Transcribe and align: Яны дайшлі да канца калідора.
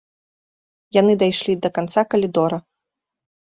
Яны 0.99 1.13
дайшлі 1.25 1.53
да 1.67 1.73
канца 1.77 2.01
калідора. 2.17 2.57